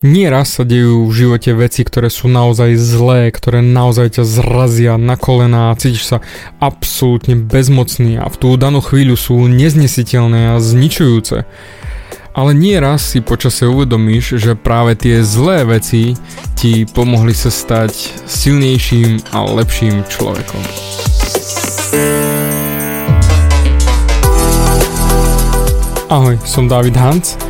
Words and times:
Nieraz 0.00 0.56
sa 0.56 0.64
dejú 0.64 1.04
v 1.04 1.12
živote 1.12 1.52
veci, 1.52 1.84
ktoré 1.84 2.08
sú 2.08 2.24
naozaj 2.24 2.72
zlé, 2.72 3.28
ktoré 3.28 3.60
naozaj 3.60 4.16
ťa 4.16 4.24
zrazia 4.24 4.94
na 4.96 5.20
kolena 5.20 5.68
a 5.68 5.76
cítiš 5.76 6.08
sa 6.08 6.24
absolútne 6.56 7.36
bezmocný 7.36 8.16
a 8.16 8.32
v 8.32 8.36
tú 8.40 8.56
danú 8.56 8.80
chvíľu 8.80 9.20
sú 9.20 9.36
neznesiteľné 9.44 10.56
a 10.56 10.56
zničujúce. 10.56 11.44
Ale 12.32 12.56
nieraz 12.56 13.12
si 13.12 13.20
počase 13.20 13.68
uvedomíš, 13.68 14.40
že 14.40 14.56
práve 14.56 14.96
tie 14.96 15.20
zlé 15.20 15.68
veci 15.68 16.16
ti 16.56 16.88
pomohli 16.88 17.36
sa 17.36 17.52
stať 17.52 17.92
silnejším 18.24 19.36
a 19.36 19.52
lepším 19.52 20.00
človekom. 20.08 20.62
Ahoj, 26.08 26.40
som 26.48 26.72
David 26.72 26.96
Hans 26.96 27.49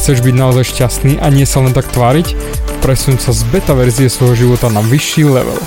Chceš 0.00 0.24
byť 0.24 0.32
naozaj 0.32 0.64
šťastný 0.64 1.20
a 1.20 1.28
nie 1.28 1.44
sa 1.44 1.60
len 1.60 1.76
tak 1.76 1.84
tváriť? 1.92 2.32
Presun 2.80 3.20
sa 3.20 3.36
z 3.36 3.44
beta 3.52 3.76
verzie 3.76 4.08
svojho 4.08 4.48
života 4.48 4.72
na 4.72 4.80
vyšší 4.80 5.28
level. 5.28 5.60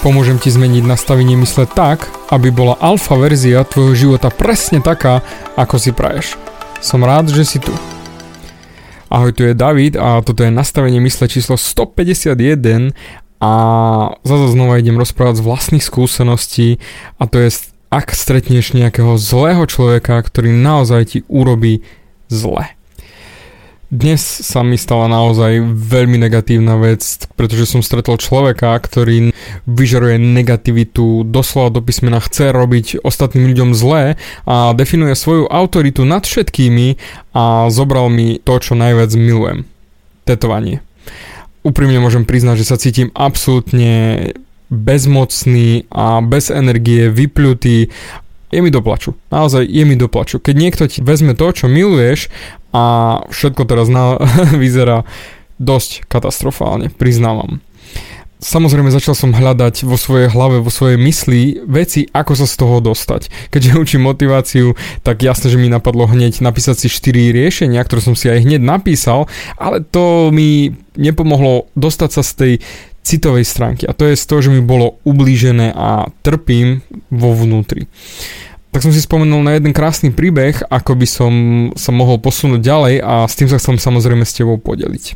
Pomôžem 0.00 0.40
ti 0.40 0.48
zmeniť 0.48 0.88
nastavenie 0.88 1.36
mysle 1.44 1.68
tak, 1.68 2.08
aby 2.32 2.48
bola 2.48 2.80
alfa 2.80 3.12
verzia 3.20 3.60
tvojho 3.60 3.92
života 3.92 4.32
presne 4.32 4.80
taká, 4.80 5.20
ako 5.60 5.76
si 5.76 5.92
praješ. 5.92 6.40
Som 6.80 7.04
rád, 7.04 7.28
že 7.28 7.44
si 7.44 7.60
tu. 7.60 7.76
Ahoj, 9.12 9.36
tu 9.36 9.44
je 9.44 9.52
David 9.52 10.00
a 10.00 10.24
toto 10.24 10.48
je 10.48 10.48
nastavenie 10.48 11.04
mysle 11.04 11.28
číslo 11.28 11.60
151 11.60 12.96
a 13.44 13.52
zase 14.24 14.46
znova 14.48 14.80
idem 14.80 14.96
rozprávať 14.96 15.44
z 15.44 15.44
vlastných 15.44 15.84
skúseností 15.84 16.80
a 17.20 17.28
to 17.28 17.36
je 17.36 17.52
ak 17.92 18.16
stretneš 18.16 18.72
nejakého 18.72 19.20
zlého 19.20 19.68
človeka, 19.68 20.24
ktorý 20.24 20.56
naozaj 20.56 21.02
ti 21.04 21.18
urobí 21.28 21.84
zle. 22.32 22.72
Dnes 23.94 24.18
sa 24.18 24.66
mi 24.66 24.74
stala 24.74 25.06
naozaj 25.06 25.62
veľmi 25.70 26.18
negatívna 26.18 26.74
vec, 26.82 27.30
pretože 27.38 27.70
som 27.70 27.78
stretol 27.78 28.18
človeka, 28.18 28.74
ktorý 28.74 29.30
vyžaruje 29.70 30.18
negativitu, 30.18 31.22
doslova 31.22 31.70
do 31.70 31.78
písmena 31.78 32.18
chce 32.18 32.50
robiť 32.50 33.06
ostatným 33.06 33.46
ľuďom 33.54 33.70
zlé 33.70 34.18
a 34.50 34.74
definuje 34.74 35.14
svoju 35.14 35.46
autoritu 35.46 36.02
nad 36.02 36.26
všetkými 36.26 36.98
a 37.38 37.70
zobral 37.70 38.10
mi 38.10 38.42
to, 38.42 38.58
čo 38.58 38.74
najviac 38.74 39.14
milujem. 39.14 39.62
Tetovanie. 40.26 40.82
Úprimne 41.62 42.02
môžem 42.02 42.26
priznať, 42.26 42.66
že 42.66 42.68
sa 42.74 42.82
cítim 42.82 43.14
absolútne 43.14 44.34
bezmocný 44.74 45.86
a 45.94 46.18
bez 46.18 46.50
energie, 46.50 47.14
vypľutý 47.14 47.94
je 48.54 48.62
mi 48.62 48.70
doplaču. 48.70 49.18
Naozaj 49.34 49.66
je 49.66 49.82
mi 49.82 49.98
doplaču. 49.98 50.38
Keď 50.38 50.54
niekto 50.54 50.86
ti 50.86 51.02
vezme 51.02 51.34
to, 51.34 51.50
čo 51.50 51.66
miluješ 51.66 52.30
a 52.74 52.84
všetko 53.30 53.62
teraz 53.70 53.86
na, 53.86 54.18
vyzerá 54.62 55.06
dosť 55.62 56.10
katastrofálne, 56.10 56.90
priznávam. 56.90 57.62
Samozrejme 58.44 58.92
začal 58.92 59.16
som 59.16 59.32
hľadať 59.32 59.88
vo 59.88 59.96
svojej 59.96 60.28
hlave, 60.28 60.60
vo 60.60 60.68
svojej 60.68 61.00
mysli 61.00 61.64
veci, 61.64 62.04
ako 62.12 62.36
sa 62.36 62.44
z 62.44 62.60
toho 62.60 62.76
dostať. 62.84 63.32
Keďže 63.48 63.80
učím 63.80 64.04
motiváciu, 64.04 64.76
tak 65.00 65.24
jasne, 65.24 65.48
že 65.48 65.56
mi 65.56 65.72
napadlo 65.72 66.04
hneď 66.04 66.44
napísať 66.44 66.84
si 66.84 66.88
4 66.92 67.32
riešenia, 67.32 67.80
ktoré 67.80 68.04
som 68.04 68.12
si 68.12 68.28
aj 68.28 68.44
hneď 68.44 68.60
napísal, 68.60 69.32
ale 69.56 69.80
to 69.80 70.28
mi 70.28 70.76
nepomohlo 70.92 71.72
dostať 71.72 72.10
sa 72.12 72.20
z 72.20 72.32
tej 72.36 72.52
citovej 73.04 73.48
stránky 73.48 73.88
a 73.88 73.96
to 73.96 74.12
je 74.12 74.16
z 74.16 74.24
toho, 74.28 74.40
že 74.44 74.52
mi 74.52 74.60
bolo 74.60 75.00
ublížené 75.08 75.72
a 75.72 76.08
trpím 76.20 76.84
vo 77.08 77.32
vnútri 77.36 77.88
tak 78.74 78.82
som 78.82 78.90
si 78.90 78.98
spomenul 78.98 79.46
na 79.46 79.54
jeden 79.54 79.70
krásny 79.70 80.10
príbeh, 80.10 80.66
ako 80.66 80.98
by 80.98 81.06
som 81.06 81.32
sa 81.78 81.94
mohol 81.94 82.18
posunúť 82.18 82.58
ďalej 82.58 82.94
a 83.06 83.22
s 83.22 83.38
tým 83.38 83.46
sa 83.46 83.62
chcem 83.62 83.78
samozrejme 83.78 84.26
s 84.26 84.34
tebou 84.34 84.58
podeliť. 84.58 85.14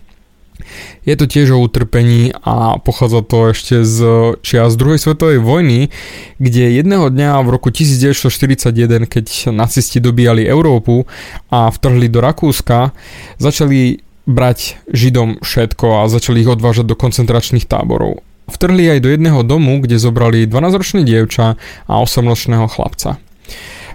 Je 1.03 1.15
to 1.19 1.27
tiež 1.27 1.51
o 1.51 1.59
utrpení 1.59 2.31
a 2.39 2.79
pochádza 2.79 3.27
to 3.27 3.51
ešte 3.51 3.83
z 3.83 3.99
čias 4.47 4.79
druhej 4.79 5.03
svetovej 5.03 5.43
vojny, 5.43 5.91
kde 6.39 6.79
jedného 6.79 7.11
dňa 7.11 7.43
v 7.43 7.49
roku 7.51 7.75
1941, 7.75 9.11
keď 9.11 9.27
nacisti 9.51 9.99
dobíjali 9.99 10.47
Európu 10.47 11.11
a 11.51 11.75
vtrhli 11.75 12.07
do 12.07 12.23
Rakúska, 12.23 12.95
začali 13.43 14.07
brať 14.29 14.79
Židom 14.93 15.43
všetko 15.43 16.07
a 16.07 16.11
začali 16.13 16.47
ich 16.47 16.51
odvážať 16.53 16.87
do 16.87 16.95
koncentračných 16.95 17.67
táborov. 17.67 18.23
Vtrhli 18.47 18.87
aj 18.87 19.03
do 19.03 19.11
jedného 19.11 19.43
domu, 19.43 19.83
kde 19.83 19.99
zobrali 19.99 20.47
12-ročné 20.47 21.03
dievča 21.03 21.59
a 21.91 21.95
8-ročného 22.01 22.71
chlapca. 22.71 23.19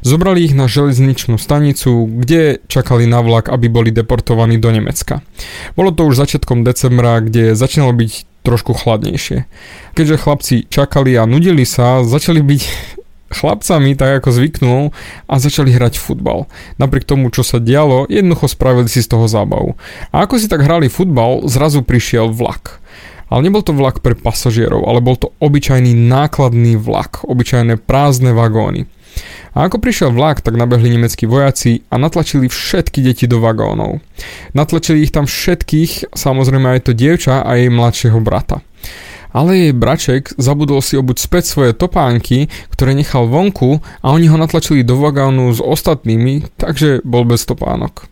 Zobrali 0.04 0.44
ich 0.44 0.52
na 0.52 0.68
železničnú 0.68 1.40
stanicu, 1.40 2.12
kde 2.12 2.60
čakali 2.68 3.08
na 3.08 3.24
vlak, 3.24 3.48
aby 3.48 3.72
boli 3.72 3.90
deportovaní 3.96 4.60
do 4.60 4.68
Nemecka. 4.68 5.24
Bolo 5.80 5.96
to 5.96 6.04
už 6.04 6.20
začiatkom 6.20 6.68
decembra, 6.68 7.24
kde 7.24 7.56
začínalo 7.56 7.96
byť 7.96 8.44
trošku 8.44 8.76
chladnejšie. 8.76 9.48
Keďže 9.96 10.22
chlapci 10.22 10.56
čakali 10.68 11.16
a 11.16 11.24
nudili 11.24 11.64
sa, 11.64 12.04
začali 12.04 12.44
byť 12.44 12.62
chlapcami, 13.40 13.96
tak 13.96 14.22
ako 14.22 14.30
zvyknul, 14.36 14.82
a 15.26 15.34
začali 15.40 15.72
hrať 15.72 15.96
futbal. 15.96 16.52
Napriek 16.78 17.08
tomu, 17.08 17.32
čo 17.32 17.42
sa 17.42 17.64
dialo, 17.64 18.06
jednoducho 18.12 18.52
spravili 18.52 18.92
si 18.92 19.00
z 19.00 19.08
toho 19.08 19.26
zábavu. 19.32 19.80
A 20.12 20.28
ako 20.28 20.36
si 20.36 20.52
tak 20.52 20.68
hrali 20.68 20.92
futbal, 20.92 21.48
zrazu 21.48 21.80
prišiel 21.82 22.28
vlak. 22.30 22.84
Ale 23.32 23.50
nebol 23.50 23.66
to 23.66 23.74
vlak 23.74 24.04
pre 24.04 24.14
pasažierov, 24.14 24.86
ale 24.86 25.02
bol 25.02 25.18
to 25.18 25.34
obyčajný 25.42 25.96
nákladný 25.96 26.78
vlak, 26.78 27.26
obyčajné 27.26 27.82
prázdne 27.82 28.36
vagóny. 28.36 28.86
A 29.54 29.70
ako 29.70 29.78
prišiel 29.78 30.10
vlak, 30.10 30.42
tak 30.42 30.58
nabehli 30.58 30.90
nemeckí 30.90 31.30
vojaci 31.30 31.86
a 31.94 32.02
natlačili 32.02 32.50
všetky 32.50 33.06
deti 33.06 33.30
do 33.30 33.38
vagónov. 33.38 34.02
Natlačili 34.58 35.06
ich 35.06 35.14
tam 35.14 35.30
všetkých, 35.30 36.14
samozrejme 36.14 36.74
aj 36.74 36.90
to 36.90 36.92
dievča 36.98 37.46
a 37.46 37.54
jej 37.58 37.70
mladšieho 37.70 38.18
brata. 38.18 38.66
Ale 39.34 39.58
jej 39.58 39.74
braček 39.74 40.38
zabudol 40.38 40.82
si 40.86 40.94
obuť 40.94 41.18
späť 41.18 41.50
svoje 41.50 41.74
topánky, 41.74 42.54
ktoré 42.70 42.94
nechal 42.94 43.26
vonku 43.26 43.82
a 44.06 44.14
oni 44.14 44.30
ho 44.30 44.38
natlačili 44.38 44.86
do 44.86 45.02
vagónu 45.02 45.50
s 45.50 45.58
ostatnými, 45.58 46.54
takže 46.58 47.02
bol 47.02 47.26
bez 47.26 47.42
topánok. 47.50 48.06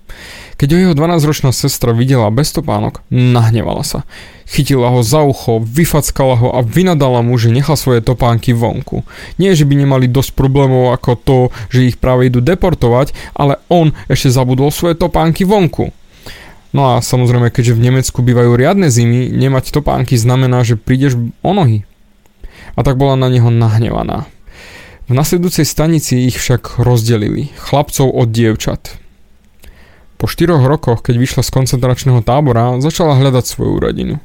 Keď 0.62 0.78
ho 0.78 0.78
jeho 0.78 0.94
12-ročná 0.94 1.50
sestra 1.50 1.90
videla 1.90 2.30
bez 2.30 2.54
topánok, 2.54 3.02
nahnevala 3.10 3.82
sa. 3.82 4.06
Chytila 4.46 4.94
ho 4.94 5.02
za 5.02 5.26
ucho, 5.26 5.58
vyfackala 5.58 6.38
ho 6.38 6.54
a 6.54 6.62
vynadala 6.62 7.26
mu, 7.26 7.34
že 7.42 7.50
nechal 7.50 7.74
svoje 7.74 8.06
topánky 8.06 8.54
vonku. 8.54 9.02
Nie, 9.42 9.58
že 9.58 9.66
by 9.66 9.74
nemali 9.74 10.06
dosť 10.06 10.38
problémov 10.38 10.94
ako 10.94 11.12
to, 11.18 11.38
že 11.74 11.90
ich 11.90 11.98
práve 11.98 12.30
idú 12.30 12.46
deportovať, 12.46 13.10
ale 13.34 13.58
on 13.74 13.98
ešte 14.06 14.30
zabudol 14.30 14.70
svoje 14.70 14.94
topánky 14.94 15.50
vonku. 15.50 15.90
No 16.78 16.94
a 16.94 17.02
samozrejme, 17.02 17.50
keďže 17.50 17.82
v 17.82 17.90
Nemecku 17.90 18.22
bývajú 18.22 18.54
riadne 18.54 18.94
zimy, 18.94 19.34
nemať 19.34 19.74
topánky 19.74 20.14
znamená, 20.14 20.62
že 20.62 20.78
prídeš 20.78 21.18
o 21.42 21.58
nohy. 21.58 21.90
A 22.78 22.86
tak 22.86 23.02
bola 23.02 23.18
na 23.18 23.34
neho 23.34 23.50
nahnevaná. 23.50 24.30
V 25.10 25.18
nasledujúcej 25.18 25.66
stanici 25.66 26.30
ich 26.30 26.38
však 26.38 26.78
rozdelili, 26.78 27.50
chlapcov 27.58 28.14
od 28.14 28.30
dievčat. 28.30 29.01
Po 30.22 30.30
štyroch 30.30 30.62
rokoch, 30.62 31.02
keď 31.02 31.18
vyšla 31.18 31.42
z 31.42 31.50
koncentračného 31.50 32.22
tábora, 32.22 32.78
začala 32.78 33.18
hľadať 33.18 33.42
svoju 33.42 33.82
rodinu. 33.82 34.22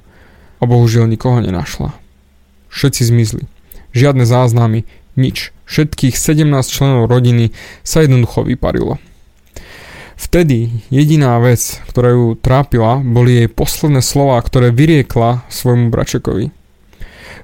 A 0.60 0.68
bohužiaľ 0.68 1.08
nikoho 1.08 1.40
nenašla. 1.40 1.96
Všetci 2.68 3.08
zmizli. 3.08 3.48
Žiadne 3.96 4.28
záznamy, 4.28 4.84
nič. 5.16 5.56
Všetkých 5.64 6.12
17 6.12 6.52
členov 6.68 7.08
rodiny 7.08 7.56
sa 7.80 8.04
jednoducho 8.04 8.44
vyparilo. 8.44 9.00
Vtedy 10.20 10.84
jediná 10.92 11.40
vec, 11.40 11.80
ktorá 11.88 12.12
ju 12.12 12.36
trápila, 12.36 13.00
boli 13.00 13.40
jej 13.40 13.48
posledné 13.48 14.04
slova, 14.04 14.36
ktoré 14.44 14.76
vyriekla 14.76 15.48
svojmu 15.48 15.88
bračekovi. 15.88 16.52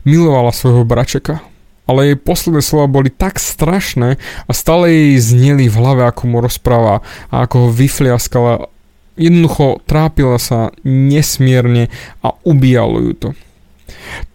Milovala 0.04 0.52
svojho 0.52 0.84
bračeka, 0.84 1.40
ale 1.86 2.14
jej 2.14 2.18
posledné 2.18 2.62
slova 2.62 2.86
boli 2.86 3.10
tak 3.10 3.42
strašné 3.42 4.16
a 4.20 4.50
stále 4.54 4.90
jej 4.90 5.18
zneli 5.18 5.66
v 5.66 5.78
hlave, 5.78 6.02
ako 6.06 6.22
mu 6.30 6.38
rozpráva 6.38 7.02
a 7.28 7.44
ako 7.44 7.66
ho 7.66 7.68
vyfliaskala. 7.74 8.70
Jednoducho 9.18 9.82
trápila 9.84 10.38
sa 10.40 10.72
nesmierne 10.86 11.92
a 12.24 12.32
ubíjalo 12.46 13.02
ju 13.02 13.12
to. 13.12 13.28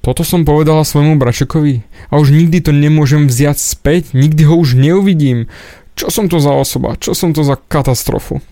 Toto 0.06 0.22
som 0.22 0.46
povedala 0.46 0.86
svojmu 0.86 1.18
bračekovi 1.18 1.82
a 2.12 2.14
už 2.20 2.36
nikdy 2.36 2.62
to 2.62 2.72
nemôžem 2.76 3.26
vziať 3.26 3.58
späť, 3.58 4.14
nikdy 4.14 4.46
ho 4.46 4.56
už 4.60 4.78
neuvidím. 4.78 5.50
Čo 5.98 6.14
som 6.14 6.26
to 6.30 6.38
za 6.38 6.54
osoba? 6.54 6.94
Čo 7.00 7.18
som 7.18 7.34
to 7.34 7.42
za 7.42 7.58
katastrofu? 7.58 8.44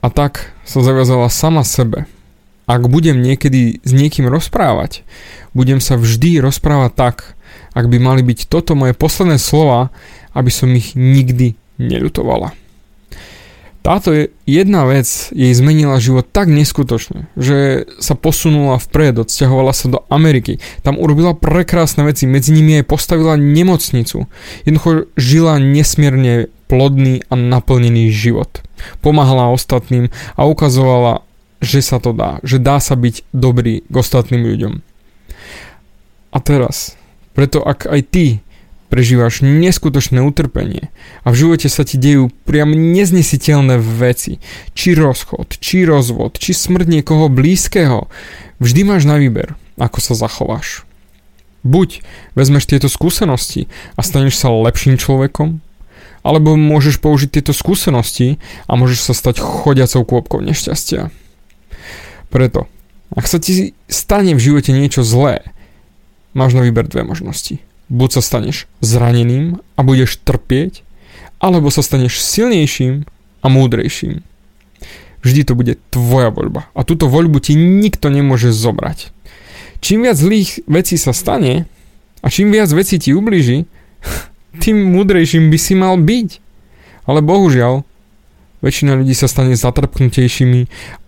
A 0.00 0.08
tak 0.08 0.56
sa 0.64 0.80
zaviazala 0.80 1.28
sama 1.28 1.60
sebe 1.60 2.08
ak 2.70 2.86
budem 2.86 3.18
niekedy 3.18 3.82
s 3.82 3.90
niekým 3.90 4.30
rozprávať, 4.30 5.02
budem 5.58 5.82
sa 5.82 5.98
vždy 5.98 6.38
rozprávať 6.38 6.92
tak, 6.94 7.16
ak 7.74 7.86
by 7.86 7.98
mali 8.02 8.22
byť 8.26 8.50
toto 8.50 8.74
moje 8.74 8.94
posledné 8.96 9.38
slova, 9.38 9.94
aby 10.34 10.50
som 10.50 10.70
ich 10.74 10.94
nikdy 10.94 11.58
neľutovala. 11.80 12.54
Táto 13.80 14.12
jedna 14.44 14.84
vec 14.84 15.08
jej 15.32 15.56
zmenila 15.56 15.96
život 15.96 16.28
tak 16.28 16.52
neskutočne, 16.52 17.32
že 17.32 17.88
sa 17.96 18.12
posunula 18.12 18.76
vpred, 18.76 19.16
odsťahovala 19.16 19.72
sa 19.72 19.88
do 19.88 20.04
Ameriky. 20.12 20.60
Tam 20.84 21.00
urobila 21.00 21.32
prekrásne 21.32 22.04
veci, 22.04 22.28
medzi 22.28 22.52
nimi 22.52 22.76
aj 22.76 22.84
postavila 22.84 23.40
nemocnicu. 23.40 24.28
Jednoducho 24.68 25.08
žila 25.16 25.56
nesmierne 25.56 26.52
plodný 26.68 27.24
a 27.32 27.40
naplnený 27.40 28.12
život. 28.12 28.60
Pomáhala 29.00 29.48
ostatným 29.48 30.12
a 30.36 30.44
ukazovala, 30.44 31.24
že 31.64 31.80
sa 31.80 31.96
to 32.04 32.12
dá, 32.12 32.36
že 32.44 32.60
dá 32.60 32.84
sa 32.84 33.00
byť 33.00 33.32
dobrý 33.32 33.80
k 33.88 33.94
ostatným 33.96 34.44
ľuďom. 34.44 34.74
A 36.30 36.38
teraz, 36.44 36.99
preto 37.32 37.62
ak 37.62 37.86
aj 37.86 38.00
ty 38.10 38.26
prežívaš 38.90 39.46
neskutočné 39.46 40.18
utrpenie 40.20 40.90
a 41.22 41.30
v 41.30 41.38
živote 41.46 41.70
sa 41.70 41.86
ti 41.86 41.96
dejú 41.96 42.28
priam 42.42 42.74
neznesiteľné 42.74 43.78
veci, 43.78 44.42
či 44.74 44.98
rozchod, 44.98 45.56
či 45.62 45.86
rozvod, 45.86 46.36
či 46.36 46.52
smrť 46.52 47.00
niekoho 47.00 47.30
blízkeho, 47.30 48.10
vždy 48.58 48.80
máš 48.82 49.06
na 49.06 49.16
výber, 49.16 49.54
ako 49.78 50.02
sa 50.02 50.18
zachováš. 50.18 50.82
Buď 51.62 52.02
vezmeš 52.34 52.66
tieto 52.66 52.90
skúsenosti 52.90 53.70
a 53.94 54.02
staneš 54.02 54.42
sa 54.42 54.50
lepším 54.50 54.98
človekom, 54.98 55.62
alebo 56.26 56.58
môžeš 56.58 57.00
použiť 57.00 57.40
tieto 57.40 57.54
skúsenosti 57.54 58.42
a 58.66 58.76
môžeš 58.76 59.12
sa 59.12 59.14
stať 59.16 59.40
chodiacou 59.40 60.04
kôpkou 60.04 60.42
nešťastia. 60.42 61.08
Preto, 62.28 62.66
ak 63.14 63.26
sa 63.26 63.38
ti 63.38 63.72
stane 63.88 64.36
v 64.36 64.40
živote 64.40 64.70
niečo 64.74 65.06
zlé, 65.06 65.46
máš 66.32 66.54
na 66.54 66.62
výber 66.62 66.86
dve 66.86 67.02
možnosti 67.04 67.60
buď 67.90 68.08
sa 68.16 68.22
staneš 68.22 68.70
zraneným 68.78 69.58
a 69.74 69.80
budeš 69.82 70.22
trpieť, 70.22 70.86
alebo 71.42 71.68
sa 71.68 71.82
staneš 71.82 72.22
silnejším 72.22 73.04
a 73.42 73.46
múdrejším. 73.50 74.22
Vždy 75.20 75.40
to 75.44 75.52
bude 75.52 75.76
tvoja 75.92 76.32
voľba 76.32 76.70
a 76.72 76.80
túto 76.86 77.10
voľbu 77.10 77.44
ti 77.44 77.58
nikto 77.58 78.08
nemôže 78.08 78.54
zobrať. 78.54 79.12
Čím 79.84 80.08
viac 80.08 80.16
zlých 80.16 80.64
vecí 80.64 80.96
sa 80.96 81.12
stane 81.12 81.68
a 82.24 82.26
čím 82.32 82.54
viac 82.54 82.72
vecí 82.72 82.96
ti 82.96 83.12
ublíži, 83.12 83.66
tým 84.62 84.80
múdrejším 84.96 85.52
by 85.52 85.58
si 85.60 85.74
mal 85.76 85.98
byť. 86.00 86.40
Ale 87.04 87.26
bohužiaľ, 87.26 87.82
väčšina 88.62 88.96
ľudí 88.96 89.12
sa 89.18 89.26
stane 89.26 89.58
zatrpknutejšími 89.58 90.60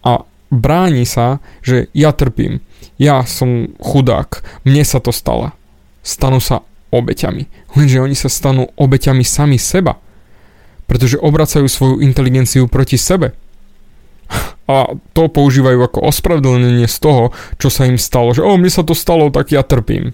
a 0.02 0.24
bráni 0.52 1.08
sa, 1.08 1.40
že 1.64 1.88
ja 1.96 2.12
trpím, 2.12 2.60
ja 3.00 3.24
som 3.24 3.72
chudák, 3.80 4.44
mne 4.68 4.84
sa 4.84 5.00
to 5.00 5.10
stalo. 5.10 5.56
Stanú 6.04 6.38
sa 6.38 6.60
obeťami. 6.92 7.48
Lenže 7.74 8.04
oni 8.04 8.14
sa 8.14 8.28
stanú 8.28 8.68
obeťami 8.76 9.24
sami 9.24 9.56
seba. 9.56 9.96
Pretože 10.84 11.16
obracajú 11.16 11.64
svoju 11.64 12.04
inteligenciu 12.04 12.68
proti 12.68 13.00
sebe. 13.00 13.32
A 14.68 14.92
to 15.16 15.32
používajú 15.32 15.80
ako 15.80 16.04
ospravedlnenie 16.04 16.86
z 16.86 16.96
toho, 17.00 17.24
čo 17.56 17.72
sa 17.72 17.88
im 17.88 17.96
stalo. 17.96 18.36
Že 18.36 18.44
o, 18.44 18.52
mne 18.60 18.70
sa 18.70 18.84
to 18.84 18.92
stalo, 18.92 19.32
tak 19.32 19.50
ja 19.50 19.64
trpím. 19.64 20.12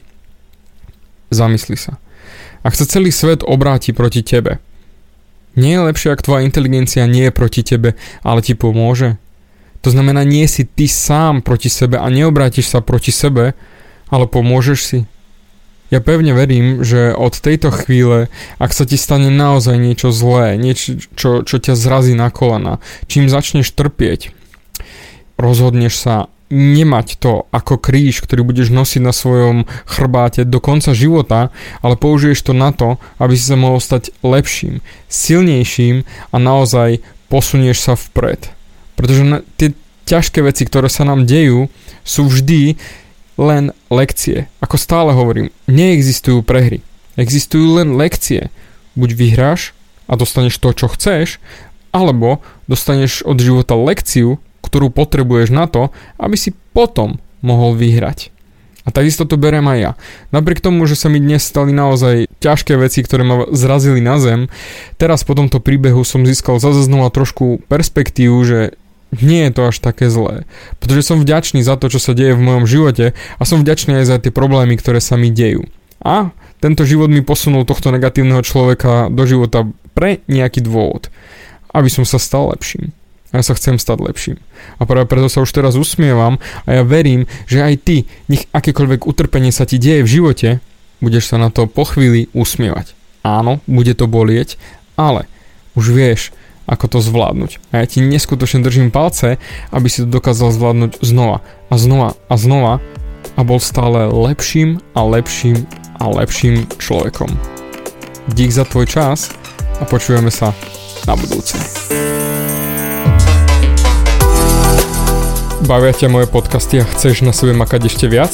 Zamysli 1.34 1.74
sa. 1.74 1.98
Ak 2.62 2.78
sa 2.78 2.86
celý 2.86 3.10
svet 3.10 3.42
obráti 3.42 3.90
proti 3.90 4.22
tebe, 4.22 4.62
nie 5.58 5.74
je 5.74 5.86
lepšie, 5.90 6.14
ak 6.14 6.22
tvoja 6.22 6.46
inteligencia 6.46 7.06
nie 7.10 7.26
je 7.26 7.34
proti 7.34 7.66
tebe, 7.66 7.98
ale 8.22 8.40
ti 8.42 8.54
pomôže? 8.54 9.18
To 9.82 9.88
znamená, 9.94 10.26
nie 10.26 10.44
si 10.50 10.66
ty 10.66 10.90
sám 10.90 11.40
proti 11.40 11.70
sebe 11.70 11.98
a 12.02 12.06
neobrátiš 12.10 12.70
sa 12.70 12.82
proti 12.82 13.14
sebe, 13.14 13.54
ale 14.10 14.24
pomôžeš 14.26 14.80
si. 14.80 14.98
Ja 15.88 16.04
pevne 16.04 16.36
verím, 16.36 16.84
že 16.84 17.16
od 17.16 17.32
tejto 17.32 17.72
chvíle, 17.72 18.28
ak 18.60 18.76
sa 18.76 18.84
ti 18.84 19.00
stane 19.00 19.32
naozaj 19.32 19.80
niečo 19.80 20.12
zlé, 20.12 20.60
niečo, 20.60 21.00
čo, 21.16 21.40
čo 21.40 21.56
ťa 21.56 21.72
zrazí 21.72 22.12
na 22.12 22.28
kolena, 22.28 22.76
čím 23.08 23.32
začneš 23.32 23.72
trpieť, 23.72 24.36
rozhodneš 25.40 25.96
sa 25.96 26.28
nemať 26.52 27.20
to 27.20 27.48
ako 27.52 27.80
kríž, 27.80 28.20
ktorý 28.24 28.44
budeš 28.44 28.68
nosiť 28.72 29.00
na 29.04 29.12
svojom 29.12 29.64
chrbáte 29.84 30.44
do 30.44 30.60
konca 30.60 30.92
života, 30.92 31.52
ale 31.80 31.96
použiješ 31.96 32.40
to 32.40 32.52
na 32.56 32.72
to, 32.72 33.00
aby 33.20 33.36
si 33.36 33.48
sa 33.48 33.56
mohol 33.56 33.80
stať 33.80 34.12
lepším, 34.24 34.84
silnejším 35.08 36.04
a 36.32 36.36
naozaj 36.36 37.00
posunieš 37.32 37.80
sa 37.80 37.94
vpred. 37.96 38.57
Pretože 38.98 39.22
na, 39.22 39.38
tie 39.54 39.78
ťažké 40.10 40.42
veci, 40.42 40.66
ktoré 40.66 40.90
sa 40.90 41.06
nám 41.06 41.22
dejú, 41.22 41.70
sú 42.02 42.26
vždy 42.26 42.74
len 43.38 43.70
lekcie. 43.88 44.50
Ako 44.58 44.74
stále 44.74 45.14
hovorím, 45.14 45.54
neexistujú 45.70 46.42
prehry. 46.42 46.82
Existujú 47.14 47.78
len 47.78 47.94
lekcie. 47.94 48.50
Buď 48.98 49.14
vyhráš 49.14 49.78
a 50.10 50.18
dostaneš 50.18 50.58
to, 50.58 50.74
čo 50.74 50.90
chceš, 50.90 51.38
alebo 51.94 52.42
dostaneš 52.66 53.22
od 53.22 53.38
života 53.38 53.78
lekciu, 53.78 54.42
ktorú 54.66 54.90
potrebuješ 54.90 55.54
na 55.54 55.70
to, 55.70 55.94
aby 56.18 56.34
si 56.34 56.50
potom 56.74 57.22
mohol 57.40 57.78
vyhrať. 57.78 58.34
A 58.82 58.90
takisto 58.90 59.28
to 59.28 59.36
berem 59.36 59.68
aj 59.68 59.78
ja. 59.78 59.92
Napriek 60.32 60.64
tomu, 60.64 60.88
že 60.88 60.96
sa 60.96 61.12
mi 61.12 61.20
dnes 61.20 61.44
stali 61.44 61.76
naozaj 61.76 62.24
ťažké 62.40 62.72
veci, 62.80 63.04
ktoré 63.04 63.20
ma 63.20 63.44
zrazili 63.52 64.00
na 64.00 64.16
zem, 64.16 64.48
teraz 64.96 65.28
po 65.28 65.36
tomto 65.36 65.60
príbehu 65.60 66.00
som 66.08 66.24
získal 66.24 66.56
zase 66.56 66.88
znova 66.88 67.12
trošku 67.12 67.60
perspektívu, 67.68 68.36
že 68.48 68.58
nie 69.14 69.48
je 69.48 69.52
to 69.54 69.62
až 69.72 69.76
také 69.80 70.12
zlé. 70.12 70.44
Pretože 70.80 71.08
som 71.08 71.20
vďačný 71.20 71.64
za 71.64 71.80
to, 71.80 71.88
čo 71.88 72.00
sa 72.00 72.12
deje 72.12 72.36
v 72.36 72.44
mojom 72.44 72.64
živote 72.68 73.16
a 73.16 73.42
som 73.48 73.64
vďačný 73.64 74.04
aj 74.04 74.06
za 74.06 74.16
tie 74.20 74.32
problémy, 74.32 74.76
ktoré 74.76 75.00
sa 75.00 75.16
mi 75.16 75.32
dejú. 75.32 75.64
A 76.04 76.30
tento 76.60 76.84
život 76.84 77.08
mi 77.08 77.24
posunul 77.24 77.64
tohto 77.64 77.88
negatívneho 77.94 78.42
človeka 78.44 79.08
do 79.08 79.24
života 79.24 79.64
pre 79.94 80.20
nejaký 80.28 80.62
dôvod. 80.62 81.08
Aby 81.72 81.88
som 81.88 82.04
sa 82.04 82.20
stal 82.20 82.52
lepším. 82.52 82.92
A 83.28 83.40
ja 83.40 83.44
sa 83.44 83.52
chcem 83.52 83.76
stať 83.76 84.00
lepším. 84.00 84.38
A 84.80 84.88
práve 84.88 85.04
preto 85.04 85.28
sa 85.28 85.44
už 85.44 85.52
teraz 85.52 85.76
usmievam 85.76 86.40
a 86.64 86.80
ja 86.80 86.82
verím, 86.82 87.28
že 87.44 87.60
aj 87.60 87.74
ty, 87.84 87.96
nech 88.24 88.48
akékoľvek 88.56 89.04
utrpenie 89.04 89.52
sa 89.52 89.68
ti 89.68 89.76
deje 89.76 90.00
v 90.00 90.12
živote, 90.20 90.48
budeš 91.04 91.28
sa 91.28 91.36
na 91.36 91.52
to 91.52 91.68
po 91.68 91.84
chvíli 91.84 92.32
usmievať. 92.32 92.96
Áno, 93.20 93.60
bude 93.68 93.92
to 93.92 94.08
bolieť, 94.08 94.56
ale 94.96 95.28
už 95.76 95.92
vieš, 95.92 96.32
ako 96.68 96.84
to 96.86 96.98
zvládnuť. 97.00 97.72
A 97.72 97.82
ja 97.82 97.86
ti 97.88 98.04
neskutočne 98.04 98.60
držím 98.60 98.92
palce, 98.92 99.40
aby 99.72 99.88
si 99.88 100.04
to 100.04 100.12
dokázal 100.12 100.52
zvládnuť 100.52 101.00
znova 101.00 101.40
a 101.72 101.74
znova 101.80 102.14
a 102.28 102.34
znova 102.36 102.74
a 103.34 103.40
bol 103.40 103.56
stále 103.56 104.12
lepším 104.12 104.84
a 104.92 105.00
lepším 105.08 105.64
a 105.98 106.04
lepším 106.12 106.68
človekom. 106.76 107.32
Dík 108.36 108.52
za 108.52 108.68
tvoj 108.68 108.84
čas 108.84 109.32
a 109.80 109.88
počujeme 109.88 110.28
sa 110.28 110.52
na 111.08 111.16
budúce. 111.16 111.56
Bavia 115.64 115.92
ťa 115.92 116.08
moje 116.12 116.28
podcasty 116.30 116.80
a 116.80 116.86
chceš 116.86 117.24
na 117.24 117.32
sebe 117.32 117.56
makať 117.56 117.88
ešte 117.88 118.06
viac? 118.06 118.32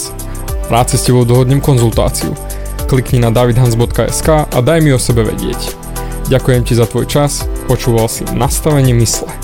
Rád 0.70 0.92
si 0.92 0.96
s 1.00 1.06
tebou 1.06 1.26
dohodnem 1.26 1.62
konzultáciu. 1.62 2.34
Klikni 2.84 3.22
na 3.22 3.32
davidhans.sk 3.32 4.28
a 4.50 4.58
daj 4.60 4.78
mi 4.84 4.92
o 4.92 5.00
sebe 5.00 5.24
vedieť. 5.24 5.74
Ďakujem 6.28 6.62
ti 6.64 6.72
za 6.72 6.88
tvoj 6.88 7.04
čas, 7.04 7.44
počúval 7.64 8.06
si 8.08 8.24
nastavenie 8.32 8.92
mysle. 8.92 9.43